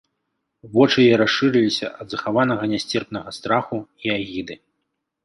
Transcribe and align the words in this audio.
Вочы 0.77 0.97
яе 1.07 1.17
расшырыліся 1.21 1.91
ад 2.05 2.15
захаванага 2.15 2.63
нясцерпнага 2.73 3.29
страху 3.39 3.77
і 4.07 4.15
агіды. 4.17 4.59